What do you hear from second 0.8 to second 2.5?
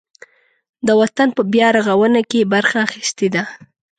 د وطن په بیارغاونه کې یې